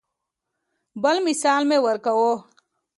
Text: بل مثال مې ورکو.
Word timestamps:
بل 1.01 1.17
مثال 1.27 1.61
مې 1.69 1.77
ورکو. 1.85 2.29